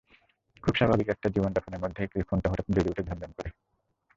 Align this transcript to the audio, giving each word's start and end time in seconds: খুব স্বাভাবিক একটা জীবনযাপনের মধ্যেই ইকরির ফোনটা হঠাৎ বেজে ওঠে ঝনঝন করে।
খুব 0.63 0.73
স্বাভাবিক 0.75 1.07
একটা 1.09 1.27
জীবনযাপনের 1.29 1.79
মধ্যেই 1.79 2.05
ইকরির 2.05 2.27
ফোনটা 2.29 2.47
হঠাৎ 2.51 2.67
বেজে 2.71 2.91
ওঠে 2.91 3.03
ঝনঝন 3.03 3.31
করে। 3.31 3.49